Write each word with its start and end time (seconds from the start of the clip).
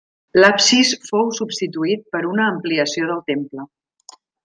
L'absis 0.37 0.93
fou 1.09 1.29
substituït 1.41 2.09
per 2.17 2.25
una 2.33 2.51
ampliació 2.57 3.11
del 3.15 3.25
temple. 3.33 3.71